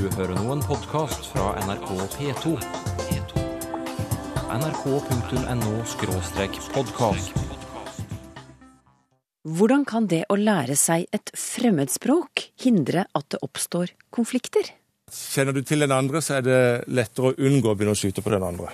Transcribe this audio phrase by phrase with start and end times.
[0.00, 2.54] Du hører nå en podkast fra NRK P2.
[4.48, 7.36] nrk.no-podkast.
[9.44, 14.64] Hvordan kan det å lære seg et fremmedspråk hindre at det oppstår konflikter?
[15.12, 18.24] Kjenner du til den andre, så er det lettere å unngå å begynne å skyte
[18.24, 18.72] på den andre.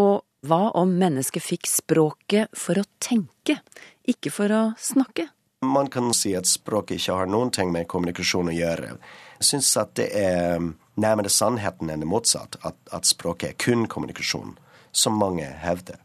[0.00, 3.60] Og hva om mennesket fikk språket for å tenke,
[4.08, 5.28] ikke for å snakke?
[5.62, 8.96] Man kan si at språket ikke har noen ting med kommunikasjon å gjøre.
[9.38, 10.58] Jeg syns at det er
[10.98, 14.56] nærmere sannheten enn det motsatt, at, at språket er kun kommunikasjon,
[14.90, 16.00] som mange hevder.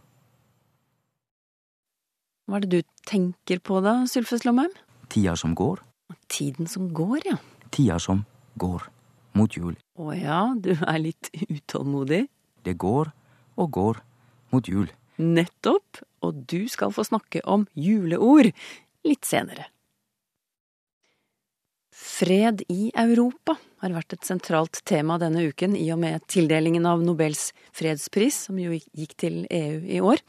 [2.47, 4.71] Hva er det du tenker på da, Sylfes Lomheim?
[5.11, 5.81] Tida som går,
[6.27, 7.37] Tiden som går, ja.
[7.71, 8.87] tida som går
[9.37, 9.75] mot jul.
[9.99, 12.27] Å ja, du er litt utålmodig.
[12.63, 13.11] Det går
[13.57, 14.01] og går
[14.53, 14.89] mot jul.
[15.17, 16.03] Nettopp.
[16.25, 18.49] Og du skal få snakke om juleord
[19.05, 19.67] litt senere.
[21.97, 27.01] Fred i Europa har vært et sentralt tema denne uken i og med tildelingen av
[27.05, 30.21] Nobels fredspris, som jo gikk til EU i år.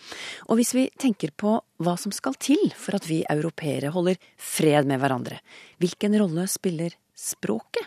[0.49, 4.89] Og hvis vi tenker på hva som skal til for at vi europeere holder fred
[4.89, 5.41] med hverandre,
[5.81, 7.85] hvilken rolle spiller språket?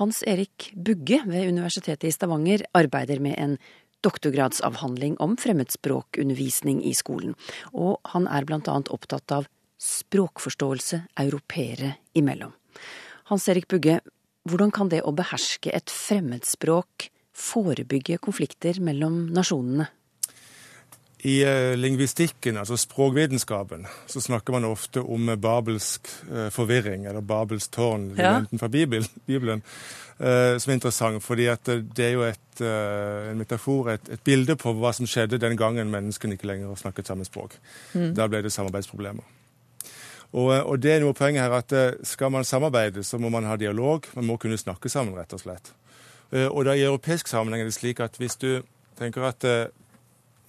[0.00, 3.58] Hans Erik Bugge ved Universitetet i Stavanger arbeider med en
[4.04, 7.36] doktorgradsavhandling om fremmedspråkundervisning i skolen,
[7.72, 9.48] og han er blant annet opptatt av
[9.82, 12.52] språkforståelse europeere imellom.
[13.30, 14.00] Hans Erik Bugge,
[14.48, 19.88] hvordan kan det å beherske et fremmedspråk forebygge konflikter mellom nasjonene?
[21.24, 27.68] I eh, lingvistikken, altså språkvitenskapen, så snakker man ofte om babelsk eh, forvirring, eller Babels
[27.68, 28.40] tårn, Ja.
[28.58, 29.62] fra Bibel, Bibelen,
[30.18, 31.22] eh, som er interessant.
[31.22, 31.58] fordi eh,
[31.94, 35.56] det er jo et, eh, en metafor, et, et bilde på hva som skjedde den
[35.56, 37.54] gangen menneskene ikke lenger snakket samme språk.
[37.94, 39.22] Da ble det samarbeidsproblemer.
[40.32, 43.18] Og, eh, og det er noe av poenget her at eh, skal man samarbeide, så
[43.22, 44.08] må man ha dialog.
[44.16, 45.70] Man må kunne snakke sammen, rett og slett.
[46.32, 48.62] Eh, Og da i europeisk sammenheng er det slik at hvis du
[48.98, 49.66] tenker at eh,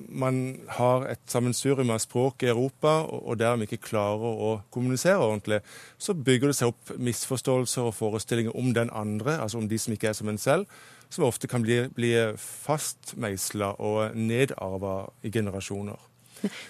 [0.09, 5.19] man har et sammensurium av språk i Europa, og der dermed ikke klarer å kommunisere
[5.22, 5.62] ordentlig,
[5.97, 9.94] så bygger det seg opp misforståelser og forestillinger om den andre, altså om de som
[9.94, 10.66] ikke er som en selv,
[11.13, 16.00] som ofte kan bli, bli fastmeisla og nedarva i generasjoner.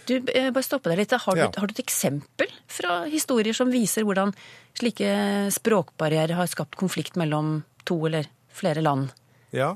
[0.06, 1.12] Du, eh, bare stoppe deg litt.
[1.12, 1.52] Har du, Ja.
[1.58, 4.34] har du et eksempel fra historier som viser hvordan
[4.78, 9.12] slike språkbarrierer har skapt konflikt mellom to eller flere land?
[9.54, 9.76] Ja.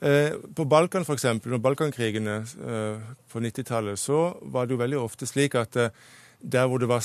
[0.00, 3.00] Eh, På Balkan f.eks., under Balkankrigene eh,
[3.32, 5.94] på 90-tallet, så var det jo veldig ofte slik at eh,
[6.44, 7.04] der hvor det var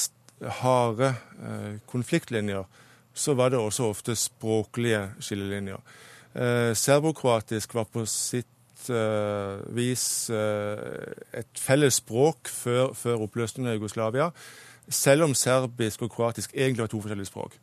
[0.60, 1.14] harde
[1.88, 2.64] konfliktlinjer,
[3.14, 5.80] så var det også ofte språklige skillelinjer.
[6.80, 8.88] Serbokroatisk var på sitt
[9.76, 14.30] vis et felles språk før, før oppløsningen av Jugoslavia,
[14.90, 17.56] selv om serbisk og kroatisk egentlig var to forskjellige språk.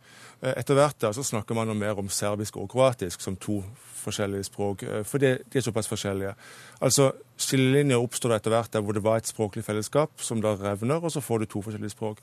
[0.42, 3.62] Eh, Etter hvert da så snakker man mer om serbisk og kroatisk som to
[4.06, 6.34] forskjellige språk, eh, for de er såpass forskjellige.
[6.80, 11.02] Altså, Skillelinjer oppstår etter hvert der hvor det var et språklig fellesskap som da revner,
[11.02, 12.22] og så får du to forskjellige språk.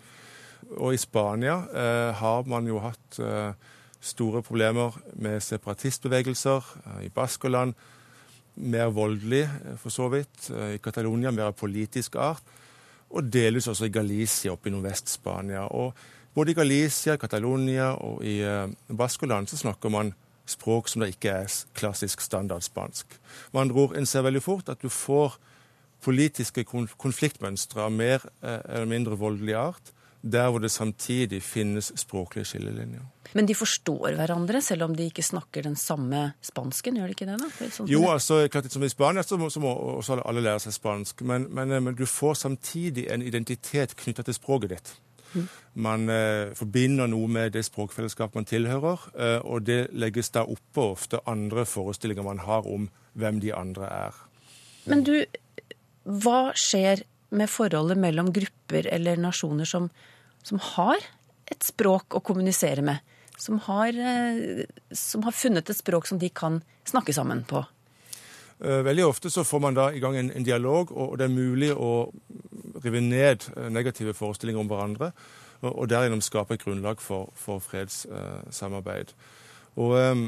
[0.77, 3.53] Og i Spania eh, har man jo hatt eh,
[4.03, 6.69] store problemer med separatistbevegelser.
[6.85, 7.73] Eh, I Baskoland
[8.55, 10.49] mer voldelig, eh, for så vidt.
[10.49, 12.43] I Catalonia mer av politisk art.
[13.13, 15.67] Og delvis også i Galicia oppe i Nordvest-Spania.
[15.69, 15.93] Og
[16.33, 20.13] både i Galicia, Catalonia og i eh, Baskoland så snakker man
[20.49, 23.17] språk som da ikke er klassisk standardspansk.
[23.53, 25.37] Med andre ord, en ser veldig fort at du får
[26.03, 29.92] politiske konfliktmønstre av mer eh, eller mindre voldelig art,
[30.23, 33.03] der hvor det samtidig finnes språklige skillelinjer.
[33.33, 37.27] Men de forstår hverandre, selv om de ikke snakker den samme spansken, gjør de ikke
[37.27, 37.37] det?
[37.41, 37.49] da?
[37.59, 40.61] Det sånn Jo, altså, klart som i Spania så må, så må også alle lære
[40.63, 44.93] seg spansk, men, men, eh, men du får samtidig en identitet knytta til språket ditt.
[45.73, 50.91] Man eh, forbinder noe med det språkfellesskapet man tilhører, eh, og det legges da oppå
[50.93, 54.19] ofte andre forestillinger man har om hvem de andre er.
[54.89, 55.15] Men du,
[56.03, 57.03] hva skjer
[57.33, 59.89] med forholdet mellom grupper eller nasjoner som,
[60.43, 61.03] som har
[61.51, 62.99] et språk å kommunisere med?
[63.39, 67.65] Som har, eh, som har funnet et språk som de kan snakke sammen på?
[68.63, 71.25] Eh, Veldig ofte så får man da i gang en, en dialog, og og det
[71.25, 72.11] er mulig å
[72.83, 75.11] rive ned eh, negative forestillinger om hverandre,
[75.61, 79.13] og, og derigjennom skape et grunnlag for, for fredssamarbeid.
[79.75, 80.27] og eh, eh,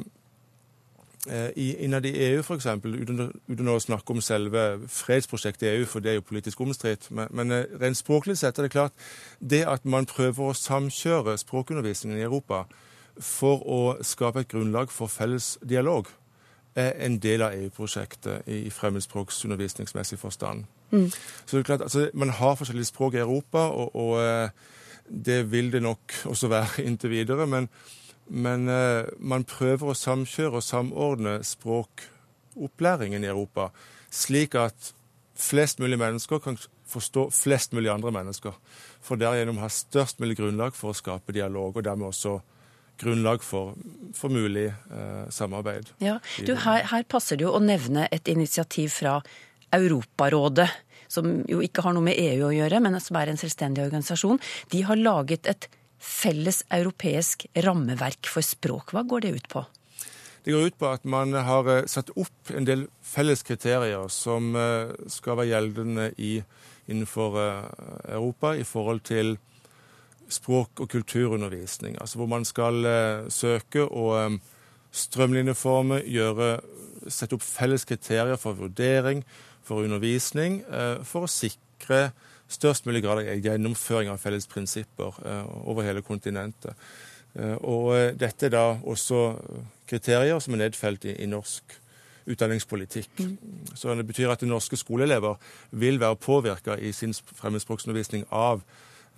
[1.56, 6.00] i- Innad i EU, f.eks., uten, uten å snakke om selve fredsprosjektet i EU, for
[6.00, 8.94] det er jo politisk omstridt, men, men eh, rent språklig sett er det klart
[9.42, 12.66] det at man prøver å samkjøre språkundervisningen i Europa
[13.22, 16.08] for å skape et grunnlag for felles dialog,
[16.76, 20.66] er en del av EU-prosjektet i fremmedspråksundervisningsmessig forstand.
[20.92, 24.50] Så det er klart, altså, Man har forskjellige språk i Europa, og, og eh,
[25.26, 27.48] det vil det nok også være inntil videre.
[27.48, 27.70] Men,
[28.28, 33.70] Men eh, man prøver å samkjøre og samordne språkopplæringen i Europa,
[34.10, 34.94] slik at
[35.36, 36.58] flest mulig mennesker kan
[36.90, 38.56] forstå flest mulig andre mennesker.
[39.04, 42.40] For derigjennom ha størst mulig grunnlag for å skape dialog, og dermed også
[43.02, 43.76] grunnlag for,
[44.16, 45.92] for mulig eh, samarbeid.
[46.04, 49.20] Ja, du, her, her passer det jo å nevne et initiativ fra
[49.76, 50.70] Europarådet.
[51.12, 54.40] Som jo ikke har noe med EU å gjøre, men som er en selvstendig organisasjon.
[54.72, 55.68] De har laget et
[56.06, 58.94] felles europeisk rammeverk for språk.
[58.94, 59.66] Hva går det ut på?
[60.46, 64.54] Det går ut på at man har eh, satt opp en del felles kriterier som
[64.54, 66.36] eh, skal være gjeldende i,
[66.86, 67.64] innenfor eh,
[68.14, 69.40] Europa i forhold til
[70.30, 71.98] språk- og kulturundervisning.
[72.02, 72.86] Altså hvor man skal
[73.30, 74.06] søke å
[74.90, 76.48] strømlinjeforme, gjøre,
[77.14, 79.22] sette opp felles kriterier for vurdering,
[79.66, 80.64] for undervisning,
[81.06, 82.08] for å sikre
[82.56, 85.20] størst mulig grad av gjennomføring av felles prinsipper
[85.68, 86.74] over hele kontinentet.
[87.68, 89.22] Og dette er da også
[89.90, 91.76] kriterier som er nedfelt i, i norsk
[92.26, 93.20] utdanningspolitikk.
[93.20, 93.38] Mm.
[93.76, 95.36] Så Det betyr at norske skoleelever
[95.72, 98.64] vil være påvirka i sin fremmedspråksundervisning av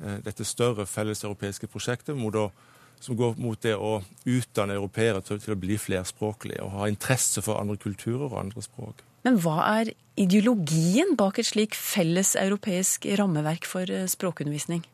[0.03, 2.51] eh, dette større felleseuropeiske prosjektet å,
[2.99, 7.41] som går mot det å utdanne europeere til, til, å bli flerspråklige og ha interesse
[7.41, 9.03] for andre kulturer og andre språk.
[9.27, 14.85] Men hva er ideologien bak et slik felles europeisk rammeverk for eh, språkundervisning?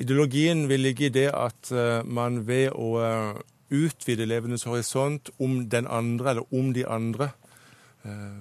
[0.00, 3.40] Ideologien vil ligge i det at uh, man ved å uh,
[3.70, 7.30] utvide elevenes horisont om den andre, eller om de andre,
[8.04, 8.40] eh,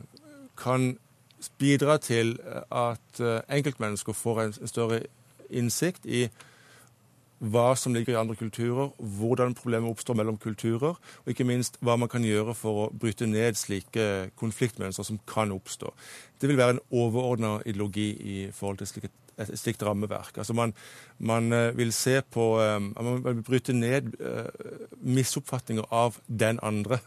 [0.57, 0.97] kan
[1.57, 2.37] bidra til
[2.71, 5.01] at eh, enkeltmennesker får en større
[5.49, 6.27] innsikt i
[7.39, 11.97] hva som ligger i andre kulturer, hvordan problemer oppstår mellom kulturer, og ikke minst hva
[11.99, 15.93] man kan gjøre for å bryte ned slike konfliktmønstre som kan oppstå.
[16.41, 20.37] Det vil være en overordna ideologi i forhold til slike et slikt rammeverk.
[20.41, 20.73] Altså man,
[21.19, 24.47] man eh, vil se på eh, Man vil bryte ned eh,
[24.97, 26.99] misoppfatninger av den andre.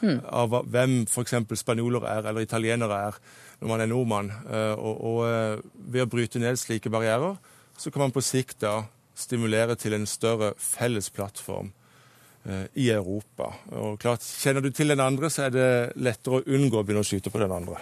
[0.00, 0.20] Mm.
[0.26, 1.34] Av hvem f.eks.
[1.58, 3.18] spanjoler er, eller italienere er,
[3.60, 4.30] når man er nordmann.
[4.78, 7.36] Og, og, ved å bryte ned slike barrierer,
[7.78, 8.80] så kan man på sikt da
[9.14, 11.72] stimulere til en større felles plattform
[12.74, 13.52] i Europa.
[13.78, 15.66] Og klart, Kjenner du til den andre, så er det
[16.02, 17.78] lettere å unngå å begynne å skyte på den andre.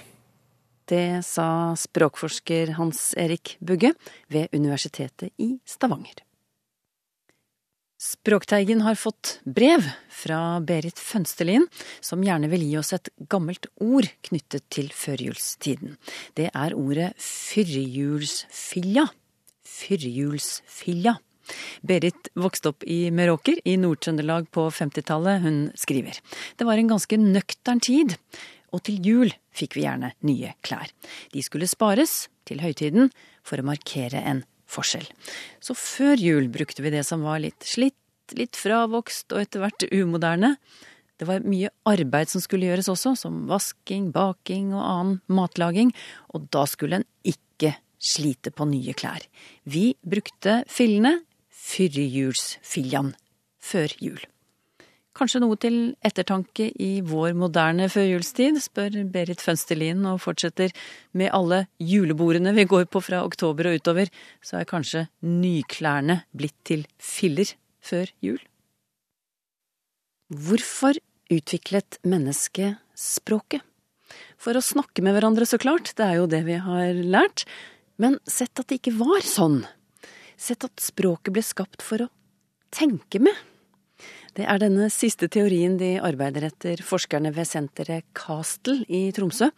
[0.90, 3.94] Det sa språkforsker Hans Erik Bugge
[4.28, 6.24] ved Universitetet i Stavanger.
[8.00, 11.66] Språkteigen har fått brev fra Berit Fønstelin,
[12.00, 15.98] som gjerne vil gi oss et gammelt ord knyttet til førjulstiden.
[16.32, 19.04] Det er ordet fyrjulsfilla.
[19.80, 21.16] Fyrjulsfilla.
[21.82, 25.42] Berit vokste opp i Meråker i Nord-Trøndelag på 50-tallet.
[25.42, 26.20] Hun skriver.
[26.56, 28.18] Det var en ganske nøktern tid
[28.70, 30.90] og til jul fikk vi gjerne nye klær.
[31.34, 33.10] De skulle spares til høytiden
[33.46, 35.08] for å markere en forskjell.
[35.62, 37.98] Så før jul brukte vi det som var litt slitt,
[38.38, 40.54] litt fravokst og etter hvert umoderne.
[41.18, 45.90] Det var mye arbeid som skulle gjøres også, som vasking, baking og annen matlaging,
[46.32, 49.22] og da skulle en ikke slite på nye klær.
[49.68, 51.20] Vi brukte fillene,
[51.70, 53.14] fyrjulsfiljan,
[53.60, 54.20] før jul.
[55.20, 55.76] Kanskje noe til
[56.06, 60.72] ettertanke i vår moderne førjulstid, spør Berit Fønstelin og fortsetter
[61.18, 64.08] med alle julebordene vi går på fra oktober og utover,
[64.40, 67.52] så er kanskje nyklærne blitt til filler
[67.84, 68.38] før jul?
[70.30, 70.96] Hvorfor
[71.30, 73.66] utviklet mennesket språket?
[74.40, 77.44] For å snakke med hverandre, så klart, det er jo det vi har lært.
[78.00, 79.62] Men sett at det ikke var sånn.
[80.40, 82.10] Sett at språket ble skapt for å
[82.72, 83.36] tenke med.
[84.32, 89.50] Det er denne siste teorien de arbeider etter, forskerne ved senteret Castel i Tromsø,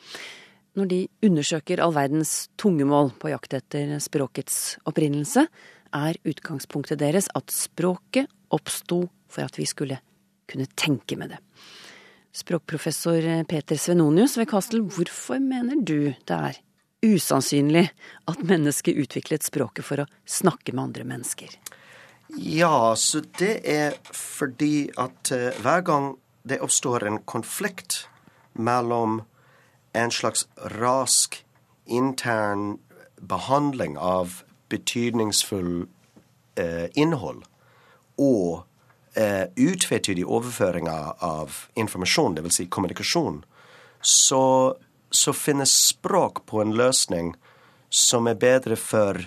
[0.75, 5.45] når de undersøker all verdens tungemål på jakt etter språkets opprinnelse,
[5.93, 10.01] er utgangspunktet deres at språket oppsto for at vi skulle
[10.49, 11.41] kunne tenke med det.
[12.33, 16.63] Språkprofessor Peter Svenonius ved Castel, hvorfor mener du det er
[17.03, 17.89] usannsynlig
[18.31, 21.51] at mennesket utviklet språket for å snakke med andre mennesker?
[22.39, 26.15] Ja, så det er fordi at uh, hver gang
[26.49, 28.07] det oppstår en konflikt
[28.53, 29.21] mellom
[29.93, 31.45] en slags rask
[31.87, 32.79] intern
[33.21, 35.87] behandling av betydningsfull
[36.57, 37.45] eh, innhold
[38.21, 38.65] og
[39.15, 42.57] eh, utvetydig overføring av informasjon, dvs.
[42.57, 43.43] Si kommunikasjon,
[44.01, 44.43] så,
[45.13, 47.35] så finnes språk på en løsning
[47.93, 49.21] som er bedre for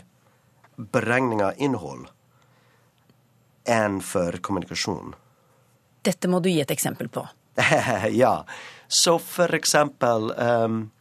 [0.76, 2.08] beregning av innhold
[3.70, 5.16] enn for kommunikasjon.
[6.06, 7.26] Dette må du gi et eksempel på.
[8.12, 8.46] ja.
[8.88, 10.92] Så for eksempel um,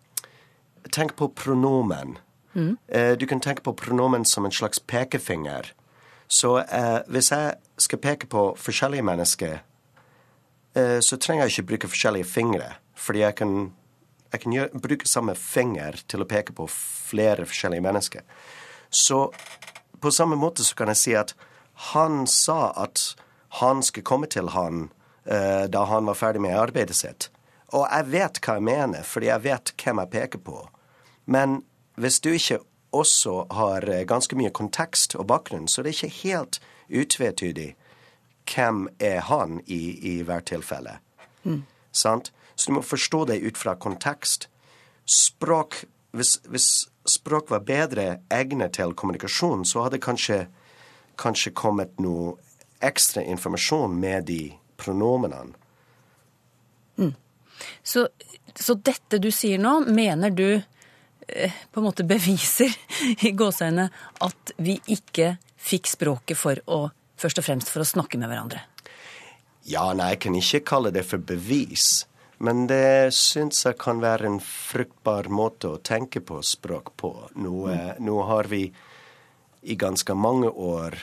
[0.92, 2.18] Tenk på pronomen.
[2.54, 2.76] Mm.
[2.94, 5.72] Uh, du kan tenke på pronomen som en slags pekefinger
[6.28, 9.58] Så uh, hvis jeg skal peke på forskjellige mennesker,
[10.78, 12.68] uh, så trenger jeg ikke bruke forskjellige fingre.
[12.94, 13.72] Fordi jeg kan,
[14.34, 18.24] jeg kan gjøre, bruke samme finger til å peke på flere forskjellige mennesker.
[18.90, 19.28] Så
[20.02, 21.34] på samme måte så kan jeg si at
[21.90, 23.14] han sa at
[23.60, 24.88] han skulle komme til han
[25.24, 27.30] eh, da han var ferdig med arbeidet sitt.
[27.74, 30.58] Og jeg vet hva jeg mener, fordi jeg vet hvem jeg peker på.
[31.24, 31.62] Men
[31.98, 32.60] hvis du ikke
[32.94, 36.60] også har eh, ganske mye kontekst og bakgrunn, så det er ikke helt
[36.90, 37.70] utvetydig
[38.50, 39.82] hvem er han i,
[40.14, 40.98] i hvert tilfelle.
[41.44, 41.62] Mm.
[41.94, 42.32] Sant?
[42.54, 44.48] Så du må forstå det ut fra kontekst.
[45.04, 45.82] Språk
[46.14, 46.68] hvis, hvis,
[47.04, 50.44] språk var bedre egnet til kommunikasjon, så hadde kanskje,
[51.20, 52.36] kanskje kommet noe
[52.84, 54.40] ekstra informasjon med de
[54.80, 55.56] pronomenene.
[56.98, 57.14] Mm.
[57.82, 58.06] Så,
[58.54, 62.70] så, dette du sier nå, mener du eh, på en måte beviser
[63.26, 63.88] i gåseøynene
[64.26, 66.86] at vi ikke fikk språket for å
[67.18, 68.62] først og fremst for å snakke med hverandre?
[69.64, 72.04] Ja, nei, jeg kan ikke kalle det for bevis.
[72.44, 77.12] Men det syns jeg kan være en fruktbar måte å tenke på språk på.
[77.40, 78.02] Nå, mm.
[78.04, 78.66] nå har vi
[79.64, 80.98] i ganske mange år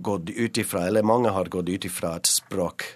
[0.00, 2.86] gått ut ifra, eller mange har gått ut ifra at språk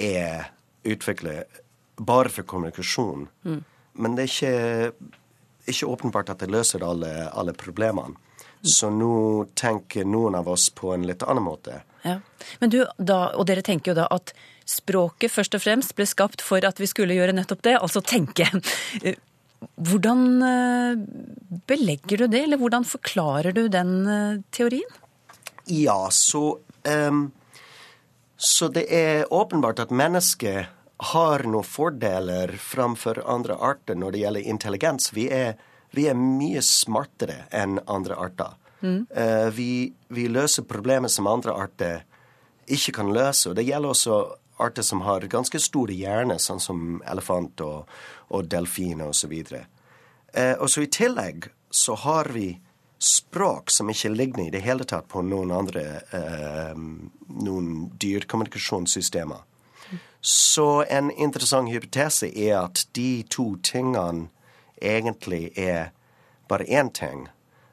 [0.00, 0.48] er
[0.88, 1.60] utviklet
[2.00, 3.28] bare for kommunikasjon.
[3.44, 3.60] Mm.
[3.92, 5.10] Men det er ikke,
[5.66, 8.16] ikke, åpenbart at det løser alle, alle problemene.
[8.62, 9.12] Så nå
[9.56, 11.82] tenker noen av oss på en litt annen måte.
[12.04, 12.18] Ja.
[12.60, 14.32] Men du, da, Og dere tenker jo da at
[14.70, 18.46] språket først og fremst ble skapt for at vi skulle gjøre nettopp det, altså tenke.
[19.60, 21.02] Hvordan eh,
[21.68, 24.98] belegger du det, eller hvordan forklarer du den eh, teorien?
[25.70, 26.58] Ja, så
[26.88, 27.30] um,
[28.36, 30.66] Så det er åpenbart at mennesket
[31.12, 35.12] har noen fordeler framfor andre arter når det gjelder intelligens.
[35.12, 35.58] Vi er,
[35.92, 38.56] vi er mye smartere enn andre arter.
[38.80, 39.04] Mm.
[39.12, 42.06] Uh, vi, vi, løser problemer som andre arter
[42.64, 43.50] ikke kan løse.
[43.50, 44.18] Og det gjelder også
[44.62, 47.90] arter som har ganske store hjerner, sånn som elefant og,
[48.28, 49.32] og delfiner osv.
[49.32, 49.86] Og,
[50.36, 52.52] uh, og så i tillegg så har vi
[53.00, 59.46] språk som ikke ligner i det hele tatt på noen andre eh, noen dyrkommunikasjonssystemer.
[60.20, 64.28] Så en interessant hypotese er at de to tingene
[64.76, 65.94] egentlig er
[66.48, 67.28] bare én ting.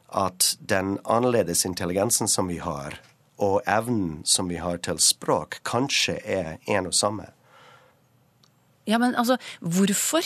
[0.08, 2.96] At den annerledes intelligensen som vi har,
[3.38, 7.30] og evnen som vi har til språk, kanskje er en og samme.
[8.88, 10.26] Ja, men altså, hvorfor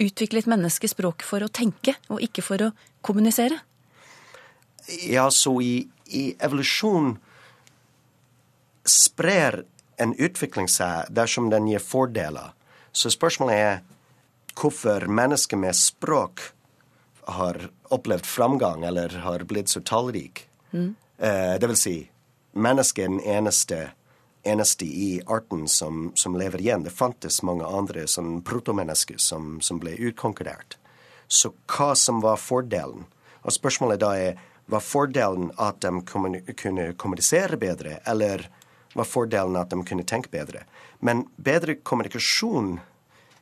[0.00, 2.70] utviklet mennesket språk for å tenke, og ikke for å
[3.06, 3.60] kommunisere?
[5.06, 7.18] Ja, så i, i evolusjon
[8.88, 9.62] sprer
[10.00, 12.54] en utvikling seg dersom den gir fordeler.
[12.92, 13.82] Så spørsmålet er
[14.56, 16.48] hvorfor mennesker med språk
[17.30, 20.46] har opplevd framgang eller har blitt så tallrik.
[20.72, 20.94] Mm.
[21.18, 21.96] Eh, det vil si,
[22.52, 23.80] mennesket er den eneste,
[24.42, 26.84] eneste i arten som, som, lever igjen.
[26.84, 30.78] Det fantes mange andre sånn protomennesker som, som ble utkonkurrert.
[31.28, 33.06] Så hva som var fordelen?
[33.42, 34.40] Og spørsmålet da er
[34.70, 38.46] var fordelen at de kunne kommunisere bedre, eller
[38.94, 40.62] var fordelen at de kunne tenke bedre?
[41.00, 42.76] Men bedre kommunikasjon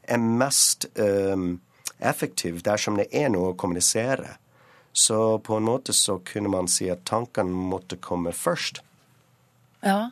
[0.08, 1.58] er mest um,
[1.98, 4.38] effektiv dersom det er noe å kommunisere.
[4.92, 8.80] Så på en måte så kunne man si at tankene måtte komme først.
[9.84, 10.08] Ja,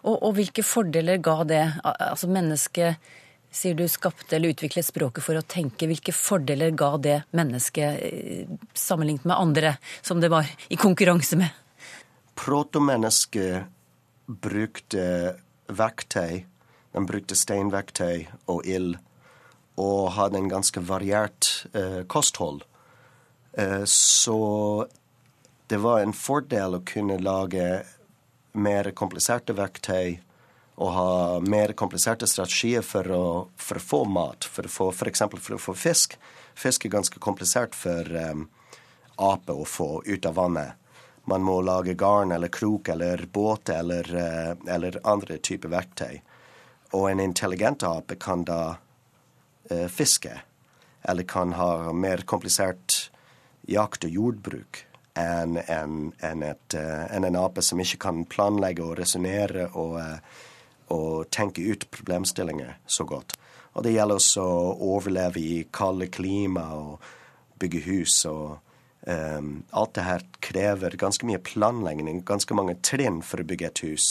[0.00, 1.64] og, og hvilke fordeler ga det?
[1.84, 3.10] Altså mennesket
[3.50, 5.88] sier du skapte eller utviklet språket for å tenke.
[5.90, 11.50] Hvilke fordeler ga det mennesket eh, sammenlignet med andre som det var i konkurranse med?
[12.38, 13.66] Protomennesket
[14.30, 15.04] brukte
[15.66, 16.46] verktøy.
[16.94, 18.96] De brukte steinverktøy og ild,
[19.80, 22.64] og hadde en ganske variert eh, kosthold.
[23.58, 24.38] Eh, så
[25.70, 27.82] det var en fordel å kunne lage
[28.52, 30.18] mer kompliserte verktøy
[30.80, 33.24] og ha mer kompliserte strategier for å,
[33.60, 34.90] for å få mat, for å.
[34.90, 36.16] For, å få fisk.
[36.56, 38.46] Fisk er ganske komplisert for um,
[39.20, 40.76] ape å få ut av vannet.
[41.28, 46.22] Man må lage garn eller krok eller båt eller, uh, eller andre typer verktøy.
[46.96, 48.62] Og en intelligent ape kan da
[49.70, 50.32] uh, fiske,
[51.02, 53.10] eller kan ha mer komplisert
[53.68, 54.86] jakt og jordbruk
[55.18, 59.98] enn en, en, en, en ape som ikke kan planlegge og resonnere og
[60.90, 63.36] og, tenke ut problemstillinger så godt.
[63.78, 67.04] Og det gjelder også å overleve i kalde klima og
[67.60, 68.16] bygge hus.
[68.26, 68.58] og
[69.06, 73.84] um, Alt det her krever ganske mye planlegging, ganske mange trinn for å bygge et
[73.86, 74.08] hus.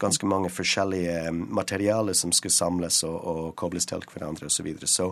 [0.00, 4.60] Ganske mange forskjellige materialer som skal samles og, og kobles til hverandre osv.
[4.60, 4.86] Så, videre.
[4.88, 5.10] så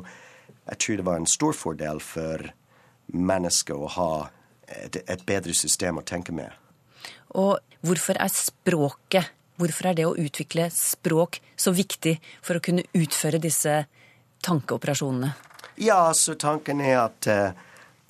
[0.70, 2.46] jeg tror det var en stor fordel for
[3.08, 4.12] mennesket å ha
[4.68, 6.52] et, et bedre system å tenke med.
[7.38, 12.86] Og hvorfor er språket, hvorfor er det å utvikle språk så viktig for å kunne
[12.96, 13.82] utføre disse
[14.46, 15.32] tankeoperasjonene?
[15.78, 17.52] Ja, så tanken er at eh,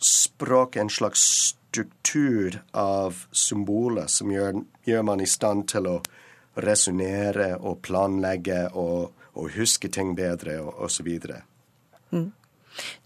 [0.00, 1.24] språk er en slags
[1.68, 5.98] struktur av symboler som gjør, gjør man i stand til å
[6.58, 11.10] resonnere og planlegge og, og huske ting bedre og osv.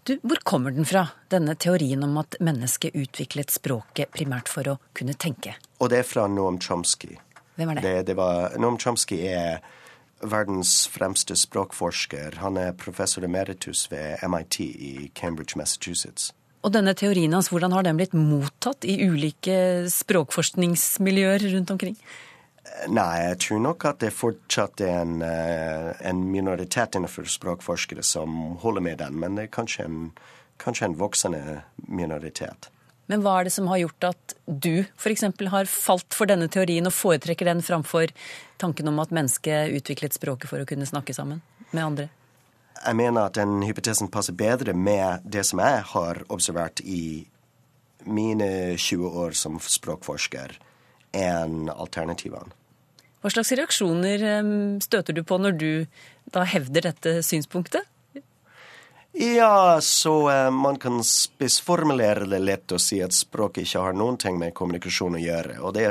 [0.03, 4.79] Du, hvor kommer den fra, denne teorien om at mennesket utviklet språket primært for å
[4.97, 5.55] kunne tenke?
[5.79, 7.15] Og det er fra Noam Chomsky.
[7.55, 7.83] Hvem er det?
[7.85, 9.63] Det, det var, Noam Chomsky er
[10.23, 12.39] verdens fremste språkforsker.
[12.43, 16.31] Han er professor emeritus ved MIT i Cambridge, Massachusetts.
[16.63, 21.97] Og denne teorien hans, hvordan har den blitt mottatt i ulike språkforskningsmiljøer rundt omkring?
[22.89, 28.57] Nei, jeg tror nok at det fortsatt er en, eh, en minoritet innenfor språkforskere som
[28.63, 29.99] holder med den, men det er kanskje en,
[30.57, 32.69] kanskje en voksende minoritet.
[33.11, 35.25] Men hva er det som har gjort at du f.eks.
[35.51, 38.13] har falt for denne teorien og foretrekker den framfor
[38.57, 42.09] tanken om at mennesket utviklet språket for å kunne snakke sammen med andre?
[42.83, 47.27] Jeg mener at den hypotesen passer bedre med det som jeg har observert i
[48.03, 50.57] mine 20 år som språkforsker,
[51.13, 52.51] enn alternativene.
[53.23, 54.27] Hva slags reaksjoner
[54.83, 55.69] støter du på når du
[56.35, 57.87] da hevder dette synspunktet?
[59.13, 64.17] Ja, så eh, man kan spissformulere det litt og si at språket ikke har noen
[64.17, 65.59] ting med kommunikasjon å gjøre.
[65.61, 65.85] Og det,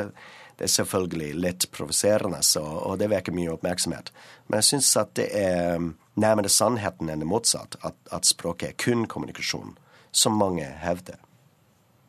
[0.58, 4.10] det er selvfølgelig litt provoserende, så, og det vekker mye oppmerksomhet.
[4.48, 5.78] Men jeg syns at det er
[6.18, 9.76] nærmere sannheten enn det motsatt, at, at språket er kun kommunikasjon,
[10.10, 11.22] som mange hevder.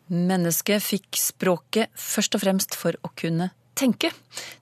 [0.10, 4.12] Mennesket fikk språket først og fremst for å kunne tenke.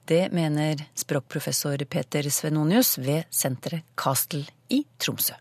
[0.08, 5.34] Det mener språkprofessor Peter Svenonius ved senteret Castle i Tromsø.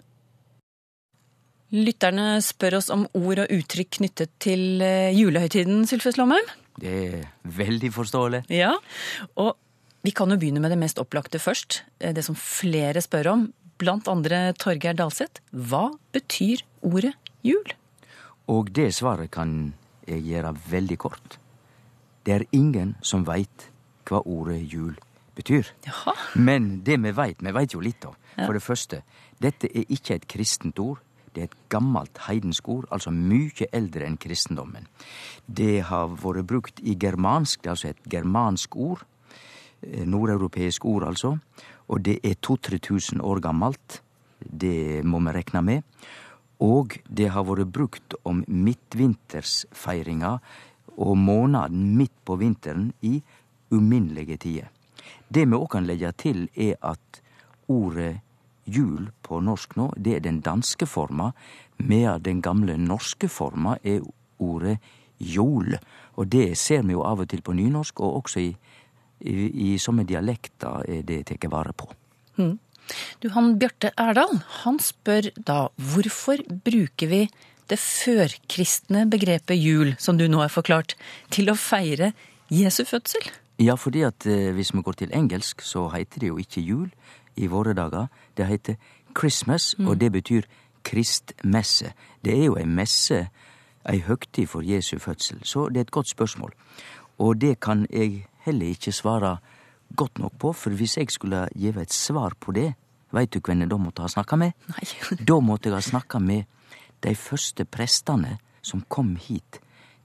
[1.72, 6.50] Lytterne spør oss om ord og uttrykk knyttet til eh, julehøytiden, Sylfes Lomheim.
[6.82, 8.42] Det er veldig forståelig.
[8.52, 8.74] Ja,
[9.40, 9.56] og
[10.04, 11.82] vi kan jo begynne med det mest opplagte først.
[12.02, 13.46] eh, Det som flere spør om,
[13.80, 15.40] blant andre Torgeir Dalseth.
[15.56, 17.72] Hva betyr ordet jul?
[18.52, 19.72] Og det svaret kan
[20.06, 21.38] jeg gjøre veldig kort.
[22.28, 23.71] Det er ingen som veit
[24.08, 24.96] hva ordet jul
[25.36, 25.70] betyr.
[25.88, 26.14] Jaha.
[26.36, 28.18] Men det vi veit, vi veit jo litt av.
[28.36, 29.02] For det første,
[29.42, 31.00] dette er ikke et kristent ord.
[31.32, 34.88] Det er et gammelt heidensk ord, altså mye eldre enn kristendommen.
[35.48, 39.06] Det har vært brukt i germansk, det er altså et germansk ord.
[39.82, 41.38] eh, Nordeuropeisk ord, altså.
[41.88, 44.02] Og det er 2000-3000 år gammelt.
[44.40, 45.84] Det må vi rekne med.
[46.60, 50.40] Og det har vært brukt om midtvintersfeiringa
[50.98, 53.22] og måneden midt på vinteren i
[53.72, 54.70] uminnelige tider.
[55.32, 57.22] Det vi òg kan legge til, er at
[57.72, 58.20] ordet
[58.66, 61.32] jul på norsk nå, det er den danske forma,
[61.78, 64.04] medan den gamle norske forma er
[64.40, 64.78] ordet
[65.18, 65.78] jol.
[66.20, 68.52] Og det ser vi jo av og til på nynorsk, og også i,
[69.22, 69.36] i,
[69.74, 71.90] i somme dialekter er det tatt vare på.
[73.22, 77.22] Du, han Bjarte Erdal, han spør da hvorfor bruker vi
[77.72, 80.98] det førkristne begrepet jul, som du nå har forklart,
[81.32, 82.12] til å feire
[82.52, 83.30] Jesu fødsel?
[83.62, 86.90] Ja, fordi at eh, hvis vi går til engelsk, så heter det jo ikke jul
[87.36, 88.08] i våre dager.
[88.38, 88.76] Det heter
[89.18, 90.42] Christmas, og det betyr
[90.84, 91.94] kristmesse.
[92.26, 93.28] Det er jo ei messe,
[93.86, 95.44] ei høgtid for Jesu fødsel.
[95.46, 96.54] Så det er et godt spørsmål.
[97.20, 99.38] Og det kan jeg heller ikke svare
[99.96, 102.74] godt nok på, for hvis jeg skulle gjeve et svar på det,
[103.12, 104.52] veit du hvem jeg da måtte ha snakka med?
[104.68, 104.88] Nei.
[105.28, 106.44] Da måtte jeg ha snakka med
[107.04, 109.62] de første prestene som kom hit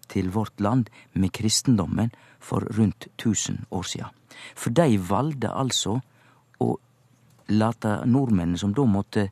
[0.09, 4.11] til vårt land med kristendommen for rundt 1000 år sia.
[4.55, 5.99] For de valgte altså
[6.61, 6.77] å
[7.49, 9.29] late nordmennene, som da måtte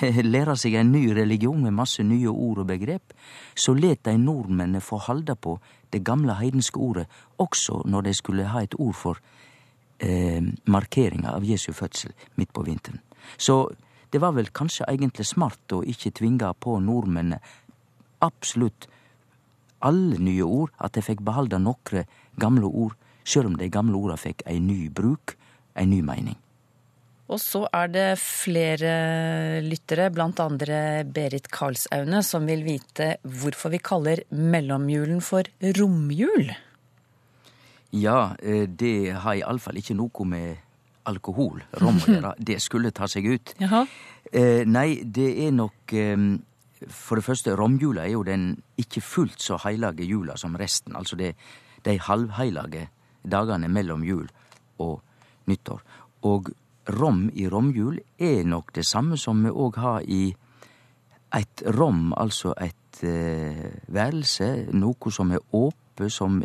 [0.34, 3.14] lære seg en ny religion med masse nye ord og begrep,
[3.54, 5.56] så let de nordmennene få halde på
[5.94, 7.06] det gamle heidenske ordet
[7.38, 9.20] også når de skulle ha et ord for
[9.98, 13.00] eh, markeringa av Jesu fødsel midt på vinteren.
[13.38, 13.70] Så
[14.12, 17.40] det var vel kanskje egentlig smart å ikke tvinge på nordmennene
[18.24, 18.88] absolutt
[19.84, 22.06] alle nye ord, at de fikk behalde nokre
[22.40, 25.36] gamle ord, sjøl om de gamle orda fikk ei ny bruk,
[25.76, 26.38] ei ny mening.
[27.32, 28.90] Og så er det flere
[29.64, 36.52] lyttere, blant andre Berit Karlsaune, som vil vite hvorfor vi kaller mellomjulen for romjul.
[37.94, 40.60] Ja, eh, det har iallfall ikke noe med
[41.08, 42.34] alkohol, rom, å gjøre.
[42.50, 43.54] Det skulle ta seg ut.
[43.60, 43.84] Jaha.
[44.32, 46.16] Eh, nei, det er nok eh,
[46.88, 50.96] For det første, romjula er jo den ikke fullt så heilage jula som resten.
[50.96, 51.34] Altså det,
[51.84, 52.88] de halvheilage
[53.24, 54.28] dagene mellom jul
[54.78, 55.00] og
[55.46, 55.82] nyttår.
[56.24, 56.50] Og
[57.00, 60.34] rom i romjul er nok det samme som vi òg har i
[61.34, 66.40] et rom, altså et eh, værelse, noe som er åpent som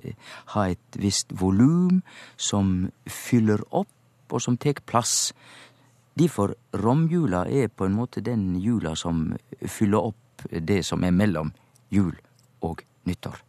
[0.54, 2.02] har et visst volum,
[2.38, 3.90] som fyller opp,
[4.30, 5.34] og som tek plass.
[6.14, 9.32] Derfor romjula er på en måte den jula som
[9.66, 11.54] fyller opp det som er mellom
[11.94, 12.16] jul
[12.66, 13.40] og nyttår.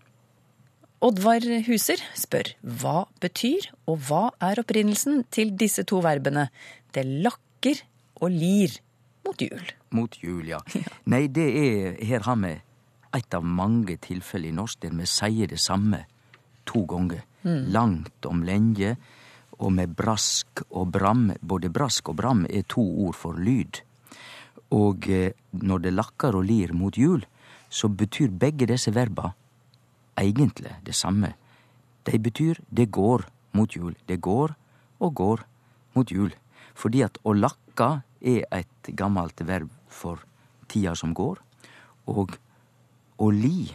[1.00, 6.50] Oddvar Huser spør hva betyr og hva er opprinnelsen til disse to verbene
[6.92, 7.81] det lakker
[8.20, 8.74] og lir
[9.24, 9.70] mot jul?
[9.96, 10.61] Mot jul, ja.
[11.12, 12.53] Nei, det er Her har vi
[13.16, 16.05] et av mange tilfeller i norsk der vi sier det samme
[16.68, 17.24] to ganger.
[17.72, 18.96] Langt om lenge,
[19.61, 21.31] og med brask og bram.
[21.40, 23.81] Både brask og bram er to ord for lyd.
[24.71, 27.25] Og eh, når det lakker og lir mot jul,
[27.71, 29.33] så betyr begge disse verba
[30.19, 31.35] egentlig det samme.
[32.07, 33.95] De betyr det går mot jul.
[34.09, 34.55] Det går
[35.01, 35.45] og går
[35.95, 36.33] mot jul.
[36.75, 40.23] Fordi at å lakke er et gammelt verb for
[40.69, 41.41] tida som går.
[42.07, 42.37] Og
[43.21, 43.69] å li,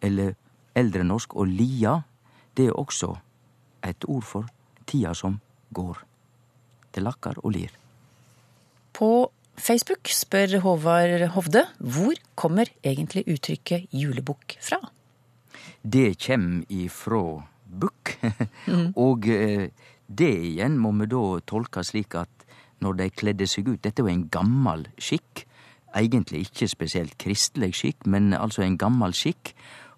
[0.00, 0.34] eller
[0.74, 2.00] eldre norsk å lia,
[2.56, 3.14] det er også
[3.84, 4.50] et ord for
[4.86, 5.38] tida som
[5.74, 5.98] går.
[6.94, 7.72] Det lakker og lir.
[8.94, 14.80] På Facebook spør Håvard Hovde hvor kommer egentlig uttrykket julebukk fra?
[15.84, 18.16] Det kjem ifrå bukk.
[19.06, 19.70] Og eh,
[20.06, 22.46] det igjen må vi da tolke slik at
[22.84, 25.46] når de kledde seg ut Dette er jo en gammel skikk.
[25.94, 29.54] Egentlig ikke spesielt kristelig skikk, men altså en gammel skikk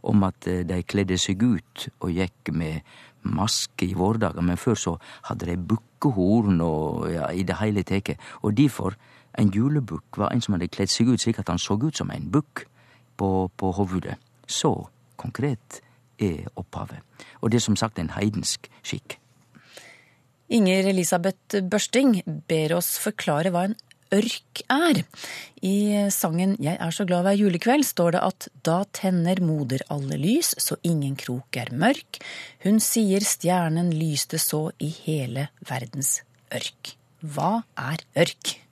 [0.07, 2.85] om at eh, de kledde seg ut og gikk med
[3.27, 4.93] maske i våre dager, men før så
[5.27, 8.13] hadde de bukkehorn og ja, i det hele tatt.
[8.45, 8.95] Og difor,
[9.37, 12.11] en julebukk var en som hadde kledd seg ut slik at han så ut som
[12.11, 12.67] en bukk
[13.17, 14.17] på, på hovudet.
[14.47, 14.89] Så
[15.21, 15.81] konkret
[16.23, 17.01] er opphavet.
[17.41, 19.19] Og det er som sagt en heidensk skikk.
[20.47, 23.77] Inger Elisabeth Børsting ber oss forklare hva en
[24.15, 25.01] ørk er.
[25.67, 30.19] I sangen Jeg er så glad hver julekveld står det at da tenner moder alle
[30.21, 32.21] lys, så ingen krok er mørk.
[32.63, 36.21] Hun sier stjernen lyste så i hele verdens
[36.55, 36.95] ørk.
[37.27, 38.66] Hva er ørk?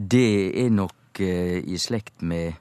[0.00, 2.54] Det er nok eh, i slekt med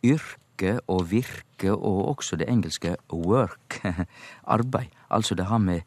[0.00, 3.82] yrke og virke og også det engelske work,
[4.56, 4.94] arbeid.
[5.10, 5.82] Altså det har med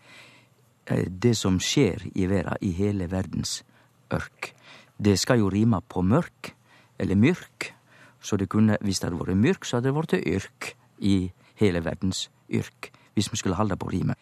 [0.85, 3.63] eh, det som skjer i verda, i hele verdens
[4.13, 4.51] ørk.
[5.01, 6.53] Det skal jo rime på mørk,
[6.99, 7.73] eller myrk,
[8.21, 11.15] så det kunne, hvis det hadde vært myrk, så hadde det vært yrk i
[11.57, 14.21] hele verdens yrk, hvis vi skulle holde på rimet.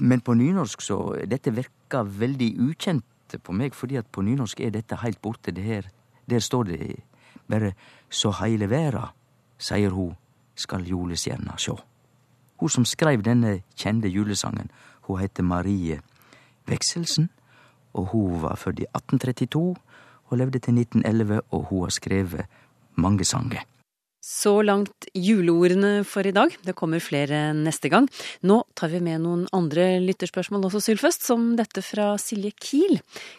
[0.00, 3.04] Men på nynorsk så Dette virker veldig ukjent
[3.38, 5.52] på meg, fordi at på nynorsk er dette heilt borte.
[5.52, 5.82] Det her,
[6.30, 6.96] der står det
[7.48, 7.72] bare
[8.10, 9.12] 'så heile verda',
[9.58, 10.16] sier hun,
[10.54, 11.78] skal julestjerna sjå.
[12.60, 16.00] Hun som skreiv denne kjende julesangen, hun heter Marie
[16.66, 17.30] Vekselsen,
[17.92, 19.76] og hun var født i 1832
[20.26, 22.46] og levde til 1911, og hun har skrevet
[22.94, 23.60] mange sanger.
[24.20, 26.52] Så langt juleordene for i dag.
[26.60, 28.04] Det kommer flere neste gang.
[28.44, 32.98] Nå tar vi med noen andre lytterspørsmål også, Sylfest, som dette fra Silje Kiel.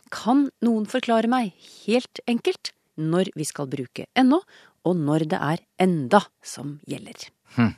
[0.10, 1.54] Kan noen forklare meg,
[1.86, 4.42] helt enkelt, når vi skal bruke ennå,
[4.82, 7.30] og når det er enda som gjelder?
[7.60, 7.76] Hm.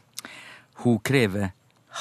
[0.86, 1.52] Hun krever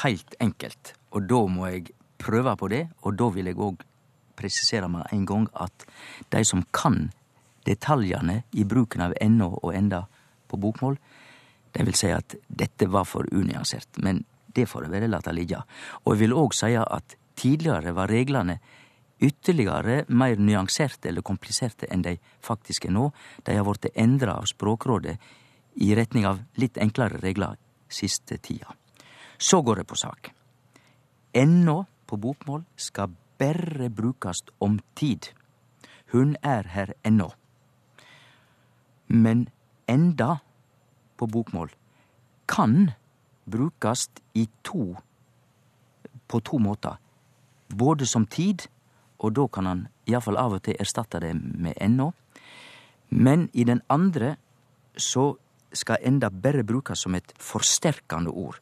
[0.04, 1.90] helt enkelt, og da må jeg
[2.22, 3.82] prøve på det, og da vil jeg òg
[4.38, 5.84] presisere med en gang at
[6.30, 7.10] de som kan
[7.66, 10.06] detaljene i bruken av ennå og enda
[10.52, 10.98] på bokmål,
[11.72, 15.62] Det vil si at dette var for unyansert, men det får jeg vel late ligge.
[16.04, 18.58] Og jeg vil òg si at tidligere var reglene
[19.22, 23.10] ytterligere mer nyanserte eller kompliserte enn de faktisk er nå.
[23.46, 25.16] De har blitt endra av Språkrådet
[25.80, 27.56] i retning av litt enklere regler
[27.88, 28.74] siste tida.
[29.38, 30.32] Så går det på sak.
[31.32, 35.30] Ennå på bokmål skal berre brukast om tid.
[36.12, 37.30] Hun er her ennå.
[39.06, 39.48] Men
[39.86, 40.40] enda
[41.16, 41.70] på bokmål
[42.46, 42.92] kan
[43.44, 44.96] brukast i to
[46.28, 46.96] på to måter.
[47.68, 48.66] Både som tid,
[49.18, 52.12] og da kan han iallfall av og til erstatte det med ennå.
[53.08, 54.36] Men i den andre
[54.96, 55.34] så
[55.72, 58.58] skal enda berre brukast som et forsterkende ord.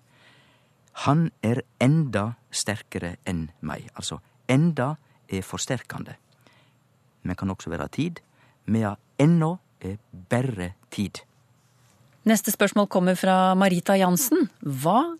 [1.06, 3.88] Han er enda sterkere enn meg.
[3.94, 4.96] Altså enda
[5.30, 6.16] er forsterkende.
[7.22, 8.20] Men kan også være tid,
[8.66, 9.98] medan ennå er
[10.30, 11.22] berre tid.
[12.28, 14.48] Neste spørsmål kommer fra Marita Jansen.
[14.60, 15.14] Hva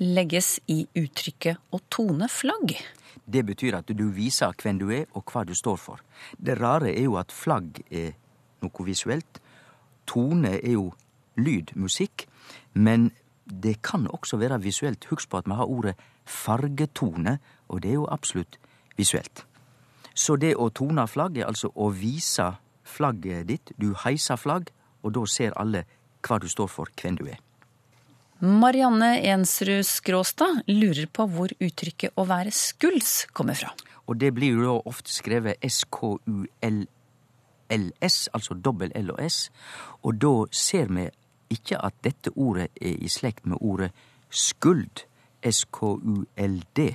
[0.00, 2.76] legges i uttrykket å tone flagg?
[3.26, 6.00] Det betyr at du viser hvem du er og hva du står for.
[6.38, 8.14] Det rare er jo at flagg er
[8.64, 9.40] noe visuelt.
[10.06, 10.90] Tone er jo
[11.36, 12.26] lyd, musikk.
[12.72, 13.10] Men
[13.44, 15.08] det kan også være visuelt.
[15.10, 18.58] Husk på at vi har ordet fargetone, og det er jo absolutt
[18.96, 19.44] visuelt.
[20.14, 22.54] Så det å tone flagg er altså å vise
[22.96, 23.72] flagget ditt.
[23.78, 24.72] Du heiser flagg,
[25.04, 25.84] og da ser alle
[26.26, 27.38] hva du står for, hvem du er.
[28.40, 33.72] Marianne Ensrud Skråstad lurer på hvor uttrykket 'å være skuls' kommer fra.
[34.06, 36.18] Og det blir jo da ofte skrevet SKULLS,
[38.34, 39.50] altså dobbel L og S.
[40.02, 41.10] Og da ser vi
[41.50, 43.90] ikke at dette ordet er i slekt med ordet
[44.30, 45.04] skuld,
[45.42, 46.94] SKULD.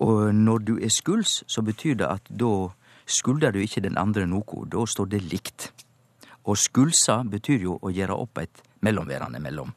[0.00, 2.68] Og når du er skuls, så betyr det at da
[3.10, 5.70] skulder du ikke den andre noe, da står det likt.
[6.48, 9.72] Og skulsa betyr jo å gjøre opp et mellomværende mellom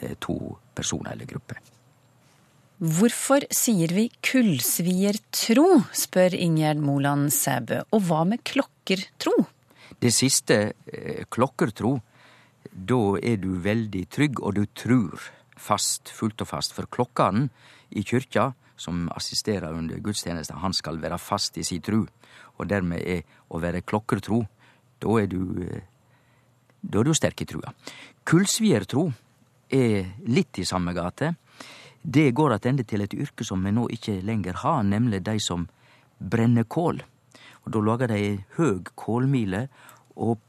[0.00, 0.36] eh, to
[0.76, 1.58] personer eller grupper.
[2.80, 7.82] Hvorfor sier vi kullsviertro, spør Ingjerd Moland Sæbø.
[7.92, 9.34] Og hva med klokkertro?
[10.00, 11.98] Det siste, eh, klokkertro,
[12.72, 15.28] da er du veldig trygg, og du trur
[15.60, 16.72] fast, fullt og fast.
[16.72, 17.50] For klokkene
[17.90, 22.06] i kyrkja, som assisterer under gudstjenesten, han skal være fast i si tru.
[22.56, 24.40] Og dermed er å være klokkertro,
[25.00, 25.84] da er du eh,
[26.80, 27.72] da er du sterk i trua.
[28.24, 29.10] Kullsviertro
[29.70, 31.34] er litt i samme gate.
[32.00, 35.66] Det går attende til et yrke som vi nå ikke lenger har, nemlig de som
[36.18, 37.02] brenner kål.
[37.64, 39.66] Og Da lager de ei høg kålmile
[40.16, 40.40] og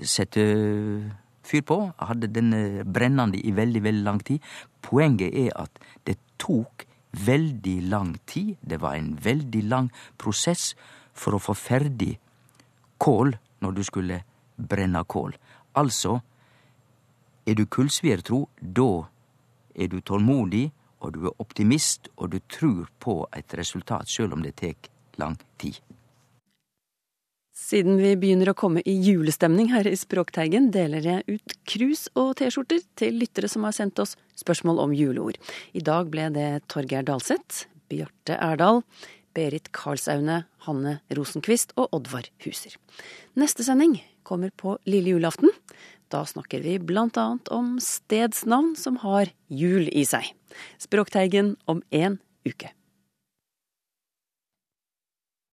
[0.00, 1.12] setter
[1.44, 1.78] fyr på.
[2.00, 2.50] Hadde den
[2.88, 4.40] brennende i veldig, veldig lang tid.
[4.80, 5.70] Poenget er at
[6.08, 6.87] det tok
[7.26, 8.56] veldig lang tid.
[8.60, 10.74] Det var en veldig lang prosess
[11.14, 12.16] for å få ferdig
[12.98, 14.22] kål når du skulle
[14.56, 15.34] brenne kål.
[15.78, 16.18] Altså,
[17.46, 19.08] er du kullsviertro, da
[19.74, 20.68] er du tålmodig,
[21.00, 25.38] og du er optimist, og du tror på et resultat, sjøl om det tek lang
[25.58, 25.78] tid.
[27.58, 32.36] Siden vi begynner å komme i julestemning her i Språkteigen, deler jeg ut krus og
[32.38, 35.40] T-skjorter til lyttere som har sendt oss spørsmål om juleord.
[35.74, 38.84] I dag ble det Torgeir Dalseth, Bjarte Erdal,
[39.34, 42.78] Berit Karlsaune, Hanne Rosenquist og Oddvar Huser.
[43.34, 45.50] Neste sending kommer på lille julaften.
[46.14, 50.30] Da snakker vi blant annet om stedsnavn som har jul i seg.
[50.78, 52.70] Språkteigen om én uke.